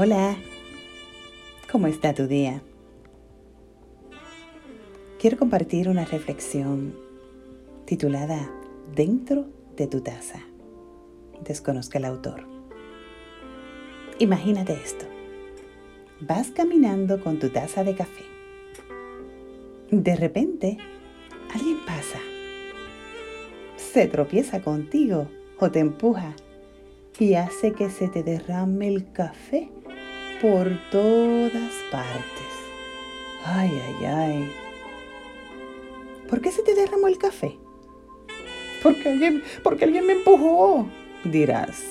Hola, 0.00 0.36
¿cómo 1.72 1.88
está 1.88 2.14
tu 2.14 2.28
día? 2.28 2.62
Quiero 5.18 5.36
compartir 5.36 5.88
una 5.88 6.04
reflexión 6.04 6.94
titulada 7.84 8.48
Dentro 8.94 9.46
de 9.76 9.88
tu 9.88 10.00
taza. 10.00 10.38
Desconozca 11.42 11.98
el 11.98 12.04
autor. 12.04 12.46
Imagínate 14.20 14.74
esto. 14.74 15.04
Vas 16.20 16.52
caminando 16.52 17.20
con 17.20 17.40
tu 17.40 17.48
taza 17.48 17.82
de 17.82 17.96
café. 17.96 18.22
De 19.90 20.14
repente, 20.14 20.78
alguien 21.52 21.78
pasa. 21.84 22.20
Se 23.74 24.06
tropieza 24.06 24.62
contigo 24.62 25.26
o 25.58 25.72
te 25.72 25.80
empuja 25.80 26.36
y 27.18 27.34
hace 27.34 27.72
que 27.72 27.90
se 27.90 28.06
te 28.06 28.22
derrame 28.22 28.86
el 28.86 29.10
café 29.10 29.72
por 30.40 30.70
todas 30.90 31.72
partes. 31.90 32.48
Ay, 33.44 33.70
ay, 33.86 34.04
ay. 34.04 34.52
¿Por 36.28 36.40
qué 36.40 36.52
se 36.52 36.62
te 36.62 36.74
derramó 36.74 37.08
el 37.08 37.18
café? 37.18 37.56
Porque 38.82 39.08
alguien, 39.08 39.42
porque 39.62 39.84
alguien 39.84 40.06
me 40.06 40.12
empujó, 40.12 40.88
dirás. 41.24 41.82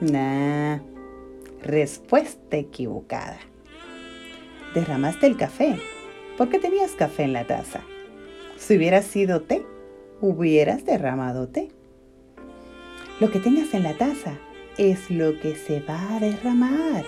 Nah, 0.00 0.78
respuesta 1.62 2.56
equivocada. 2.56 3.38
Derramaste 4.74 5.26
el 5.26 5.36
café 5.36 5.78
porque 6.36 6.58
tenías 6.58 6.92
café 6.92 7.24
en 7.24 7.34
la 7.34 7.46
taza. 7.46 7.82
Si 8.56 8.76
hubiera 8.76 9.02
sido 9.02 9.42
té, 9.42 9.64
hubieras 10.20 10.84
derramado 10.84 11.48
té. 11.48 11.68
Lo 13.20 13.30
que 13.30 13.38
tengas 13.38 13.74
en 13.74 13.82
la 13.82 13.94
taza 13.94 14.38
es 14.78 15.10
lo 15.10 15.38
que 15.40 15.54
se 15.54 15.80
va 15.80 16.16
a 16.16 16.20
derramar. 16.20 17.04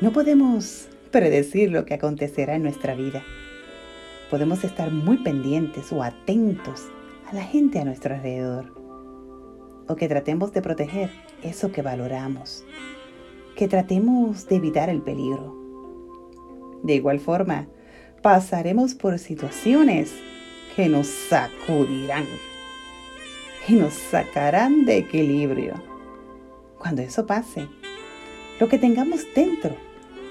No 0.00 0.12
podemos 0.12 0.88
predecir 1.10 1.70
lo 1.70 1.84
que 1.84 1.94
acontecerá 1.94 2.56
en 2.56 2.62
nuestra 2.62 2.94
vida. 2.94 3.22
Podemos 4.30 4.64
estar 4.64 4.90
muy 4.90 5.18
pendientes 5.18 5.92
o 5.92 6.02
atentos 6.02 6.88
a 7.30 7.34
la 7.34 7.42
gente 7.42 7.78
a 7.78 7.84
nuestro 7.84 8.14
alrededor. 8.14 8.74
O 9.86 9.96
que 9.96 10.08
tratemos 10.08 10.52
de 10.52 10.62
proteger 10.62 11.10
eso 11.42 11.70
que 11.72 11.82
valoramos. 11.82 12.64
Que 13.56 13.68
tratemos 13.68 14.48
de 14.48 14.56
evitar 14.56 14.88
el 14.88 15.02
peligro. 15.02 15.56
De 16.82 16.94
igual 16.94 17.20
forma, 17.20 17.68
pasaremos 18.22 18.94
por 18.94 19.18
situaciones 19.18 20.12
que 20.74 20.88
nos 20.88 21.06
sacudirán 21.06 22.26
y 23.68 23.74
nos 23.74 23.94
sacarán 23.94 24.84
de 24.84 24.98
equilibrio. 24.98 25.93
Cuando 26.84 27.00
eso 27.00 27.26
pase, 27.26 27.66
lo 28.60 28.68
que 28.68 28.76
tengamos 28.76 29.24
dentro 29.34 29.74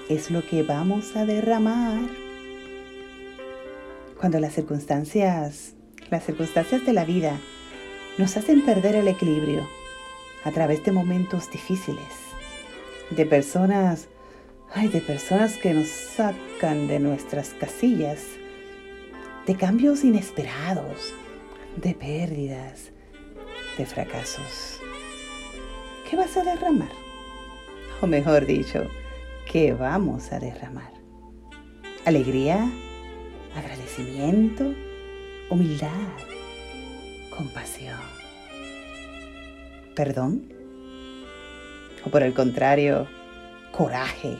es 0.07 0.29
lo 0.29 0.45
que 0.45 0.61
vamos 0.61 1.15
a 1.15 1.25
derramar. 1.25 1.99
Cuando 4.19 4.39
las 4.39 4.53
circunstancias, 4.53 5.73
las 6.11 6.23
circunstancias 6.23 6.85
de 6.85 6.93
la 6.93 7.05
vida 7.05 7.39
nos 8.19 8.37
hacen 8.37 8.63
perder 8.63 8.93
el 8.93 9.07
equilibrio 9.07 9.67
a 10.43 10.51
través 10.51 10.85
de 10.85 10.91
momentos 10.91 11.49
difíciles, 11.49 12.13
de 13.09 13.25
personas, 13.25 14.09
ay, 14.75 14.89
de 14.89 15.01
personas 15.01 15.57
que 15.57 15.73
nos 15.73 15.87
sacan 15.87 16.87
de 16.87 16.99
nuestras 16.99 17.49
casillas, 17.55 18.27
de 19.47 19.55
cambios 19.55 20.03
inesperados, 20.03 21.15
de 21.77 21.95
pérdidas, 21.95 22.91
de 23.75 23.87
fracasos. 23.87 24.82
¿Qué 26.09 26.15
vas 26.15 26.35
a 26.37 26.43
derramar? 26.43 26.91
O 28.01 28.07
mejor 28.07 28.45
dicho, 28.45 28.85
¿qué 29.49 29.73
vamos 29.73 30.31
a 30.31 30.39
derramar? 30.39 30.91
Alegría, 32.05 32.69
agradecimiento, 33.55 34.73
humildad, 35.49 35.89
compasión, 37.35 37.99
perdón. 39.95 40.51
O 42.05 42.09
por 42.09 42.23
el 42.23 42.33
contrario, 42.33 43.07
coraje, 43.71 44.37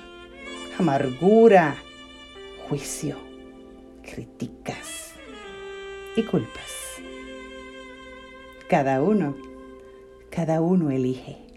amargura, 0.77 1.77
juicio, 2.67 3.17
críticas 4.03 5.13
y 6.17 6.23
culpas. 6.23 6.99
Cada 8.67 9.01
uno, 9.01 9.35
cada 10.29 10.59
uno 10.61 10.91
elige. 10.91 11.52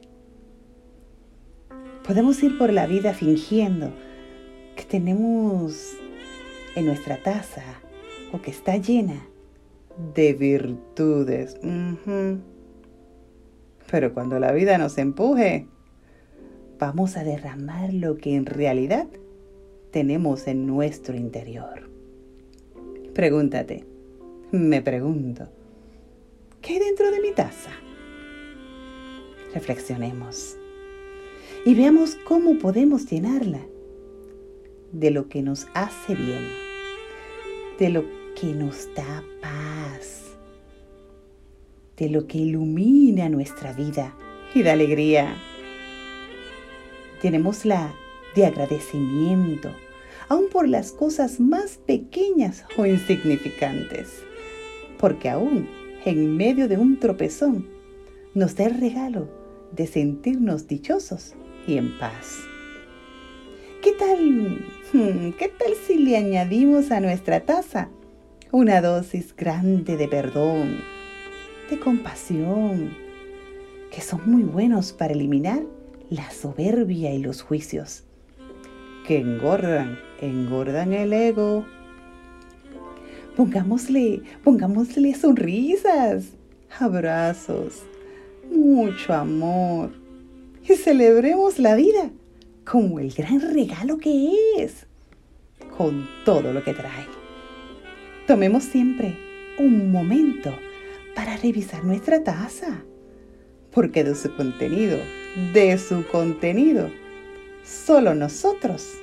Podemos 2.07 2.41
ir 2.45 2.57
por 2.57 2.73
la 2.73 2.87
vida 2.87 3.15
fingiendo 3.15 3.93
que 4.77 4.85
tenemos 4.85 5.97
en 6.77 6.87
nuestra 6.87 7.21
taza 7.21 7.65
o 8.33 8.41
que 8.41 8.53
está 8.53 8.77
llena 8.77 9.27
de 10.15 10.33
virtudes. 10.35 11.59
Pero 13.91 14.15
cuando 14.15 14.39
la 14.39 14.53
vida 14.53 14.79
nos 14.79 14.99
empuje, 14.99 15.67
vamos 16.79 17.17
a 17.17 17.25
derramar 17.25 17.93
lo 17.93 18.17
que 18.19 18.37
en 18.37 18.47
realidad 18.47 19.09
tenemos 19.91 20.47
en 20.47 20.65
nuestro 20.65 21.17
interior. 21.17 21.91
Pregúntate, 23.15 23.85
me 24.53 24.81
pregunto, 24.81 25.49
¿qué 26.63 26.75
hay 26.75 26.79
dentro 26.79 27.11
de 27.11 27.21
mi 27.21 27.33
taza? 27.33 27.71
Reflexionemos 29.53 30.57
y 31.65 31.75
veamos 31.75 32.17
cómo 32.25 32.59
podemos 32.59 33.11
llenarla 33.11 33.61
de 34.93 35.11
lo 35.11 35.29
que 35.29 35.43
nos 35.43 35.67
hace 35.75 36.15
bien, 36.15 36.49
de 37.79 37.91
lo 37.91 38.05
que 38.41 38.47
nos 38.47 38.89
da 38.95 39.25
paz, 39.41 40.37
de 41.97 42.09
lo 42.09 42.27
que 42.27 42.39
ilumina 42.39 43.29
nuestra 43.29 43.73
vida 43.73 44.15
y 44.55 44.63
da 44.63 44.73
alegría. 44.73 45.37
Llenémosla 47.23 47.95
de 48.35 48.47
agradecimiento, 48.47 49.71
aun 50.29 50.49
por 50.51 50.69
las 50.69 50.93
cosas 50.93 51.41
más 51.41 51.79
pequeñas 51.79 52.65
o 52.77 52.87
insignificantes, 52.87 54.23
porque 54.99 55.29
aún 55.29 55.69
en 56.05 56.37
medio 56.37 56.69
de 56.69 56.79
un 56.79 56.99
tropezón 56.99 57.67
nos 58.35 58.55
da 58.55 58.67
el 58.67 58.79
regalo 58.79 59.46
de 59.73 59.87
sentirnos 59.87 60.67
dichosos 60.69 61.35
y 61.67 61.79
en 61.79 61.99
paz. 61.99 62.41
¿Qué 63.83 63.93
tal, 63.93 64.65
hmm, 64.93 65.33
qué 65.39 65.49
tal 65.49 65.75
si 65.87 65.99
le 65.99 66.17
añadimos 66.17 66.91
a 66.91 67.01
nuestra 67.01 67.41
taza 67.41 67.89
una 68.53 68.81
dosis 68.81 69.35
grande 69.37 69.97
de 69.97 70.09
perdón, 70.09 70.79
de 71.69 71.79
compasión, 71.79 72.97
que 73.91 74.01
son 74.01 74.21
muy 74.25 74.45
buenos 74.45 74.93
para 74.93 75.13
eliminar 75.13 75.63
la 76.11 76.31
soberbia 76.31 77.13
y 77.13 77.19
los 77.19 77.43
juicios, 77.43 78.05
que 79.07 79.19
engordan, 79.19 79.99
engordan 80.21 80.93
el 80.93 81.13
ego. 81.13 81.67
Pongámosle, 83.37 84.23
pongámosle 84.43 85.15
sonrisas, 85.15 86.27
abrazos, 86.79 87.83
mucho 88.51 89.13
amor 89.13 89.91
y 90.69 90.75
celebremos 90.75 91.59
la 91.59 91.75
vida 91.75 92.11
como 92.65 92.99
el 92.99 93.13
gran 93.13 93.41
regalo 93.41 93.99
que 93.99 94.33
es, 94.59 94.87
con 95.77 96.09
todo 96.25 96.53
lo 96.53 96.65
que 96.65 96.75
trae. 96.75 97.07
Tomemos 98.27 98.65
siempre 98.65 99.17
un 99.59 99.93
momento 99.93 100.53
para 101.15 101.37
revisar 101.37 101.85
nuestra 101.85 102.25
taza, 102.25 102.83
porque 103.73 104.03
de 104.03 104.15
su 104.15 104.35
contenido, 104.35 104.99
de 105.53 105.79
su 105.79 106.05
contenido, 106.09 106.91
solo 107.63 108.15
nosotros 108.15 108.95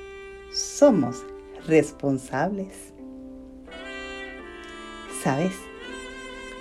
somos 0.52 1.24
responsables. 1.66 2.92
¿Sabes? 5.22 5.54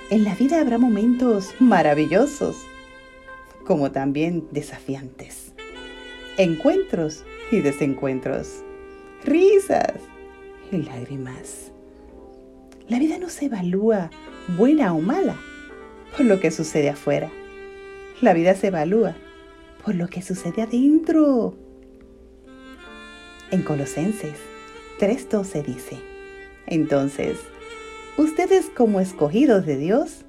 En 0.09 0.23
la 0.23 0.35
vida 0.35 0.61
habrá 0.61 0.77
momentos 0.77 1.53
maravillosos 1.59 2.55
como 3.65 3.91
también 3.91 4.47
desafiantes. 4.51 5.53
Encuentros 6.37 7.23
y 7.51 7.59
desencuentros. 7.59 8.63
Risas 9.23 9.93
y 10.71 10.77
lágrimas. 10.77 11.71
La 12.87 12.99
vida 12.99 13.17
no 13.17 13.29
se 13.29 13.45
evalúa 13.45 14.09
buena 14.57 14.93
o 14.93 14.99
mala 14.99 15.37
por 16.17 16.25
lo 16.25 16.39
que 16.39 16.51
sucede 16.51 16.89
afuera. 16.89 17.31
La 18.21 18.33
vida 18.33 18.55
se 18.55 18.67
evalúa 18.67 19.15
por 19.85 19.95
lo 19.95 20.07
que 20.07 20.21
sucede 20.21 20.61
adentro. 20.61 21.55
En 23.51 23.61
Colosenses 23.61 24.37
3:12 24.99 25.63
dice, 25.63 25.97
entonces, 26.65 27.37
ustedes 28.17 28.65
como 28.75 28.99
escogidos 28.99 29.65
de 29.65 29.77
Dios, 29.77 30.25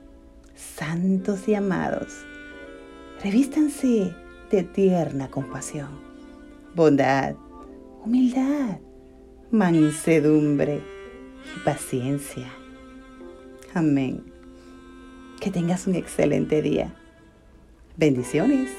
santos 0.54 1.48
y 1.48 1.54
amados, 1.54 2.24
Revístanse 3.24 4.14
de 4.50 4.64
tierna 4.64 5.30
compasión, 5.30 5.88
bondad, 6.74 7.34
humildad, 8.04 8.80
mansedumbre 9.50 10.82
y 11.56 11.64
paciencia. 11.64 12.52
Amén. 13.72 14.22
Que 15.40 15.50
tengas 15.50 15.86
un 15.86 15.94
excelente 15.94 16.60
día. 16.60 16.94
Bendiciones. 17.96 18.70